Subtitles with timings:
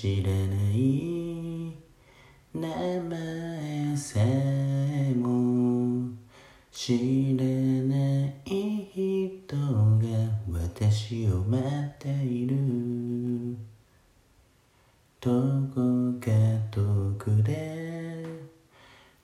[0.00, 1.74] 知らない
[2.54, 2.68] 名
[3.10, 6.08] 前さえも
[6.70, 9.58] 知らない人が
[10.48, 13.56] 私を待っている。
[15.20, 15.32] ど
[15.74, 16.30] こか
[16.70, 18.24] 遠くで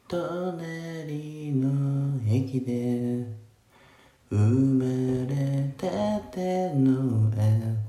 [0.08, 3.24] 隣の駅で
[4.28, 4.84] 生ま
[5.28, 5.86] れた
[6.32, 7.30] ての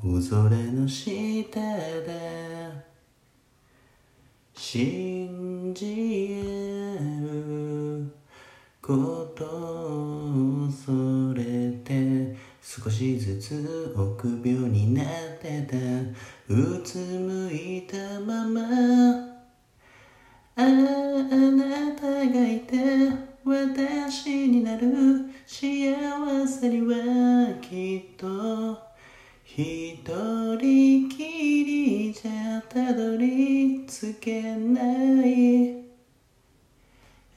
[0.03, 2.44] 青空の下で。
[4.77, 6.35] 信じ
[7.21, 8.11] る
[8.81, 15.05] ことを恐れて少しずつ臆病になっ
[15.41, 15.77] てた
[16.53, 18.61] うつむいたまま。
[20.57, 22.75] ああなたがいて
[23.45, 24.91] 私になる
[25.45, 28.77] 幸せにはきっと
[29.45, 33.14] 一人きりじゃたどり
[33.97, 35.85] 着けない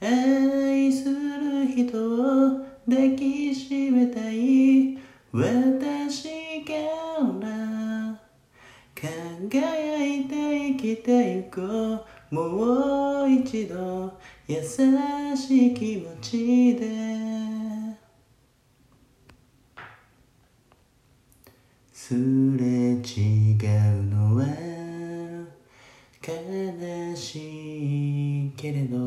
[0.01, 4.97] 愛する人を抱きしめたい。
[5.31, 6.73] 私か
[7.39, 8.19] ら
[8.93, 10.35] 輝いて
[10.73, 16.89] 生きてゆこうもう一度優しい気持ちで。
[21.93, 22.78] すれ
[26.29, 28.97] 悲しいけれど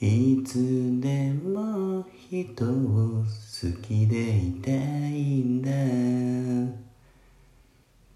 [0.00, 5.70] いつでも人を好きでいたいんだ。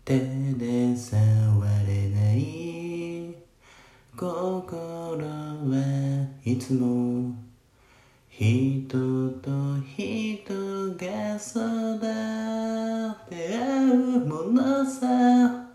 [0.04, 3.34] 手で触れない
[4.16, 7.34] 心はいつも
[8.28, 9.50] 人と
[9.96, 10.44] 人
[10.94, 11.98] が育
[13.28, 15.65] て合うものさ。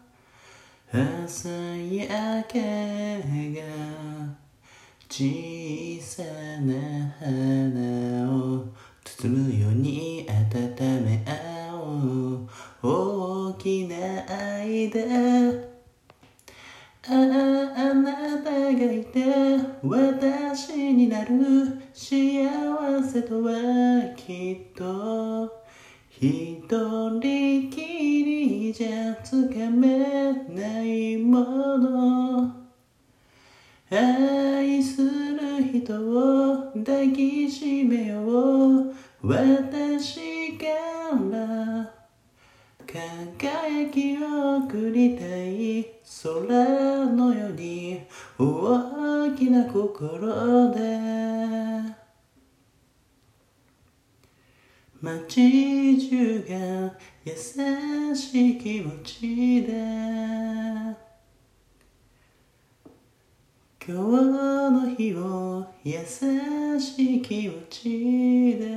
[0.94, 2.60] 朝焼け
[3.56, 3.62] が
[5.10, 6.22] 小さ
[6.60, 8.66] な花を
[9.06, 11.76] 包むように温め合
[12.84, 13.96] おう大きな
[14.28, 15.72] 愛で。
[17.08, 19.24] あああなたがいて
[19.82, 25.61] 私になる幸せとはきっと。
[26.24, 31.40] 一人きりじゃつかめないも
[31.80, 32.56] の。
[33.90, 38.94] 愛する人を抱きしめよう。
[39.24, 40.66] 私か
[41.32, 41.92] ら。
[42.86, 45.88] 輝きを送りたい。
[46.22, 48.00] 空のように。
[48.38, 51.51] 大きな心で。
[55.04, 56.94] 街中が
[57.26, 57.34] 優
[58.16, 59.74] しい気持ちで
[63.84, 66.06] 今日の日を優
[66.80, 68.71] しい気持ちで